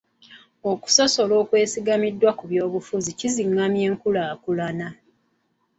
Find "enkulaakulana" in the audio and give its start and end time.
3.89-4.87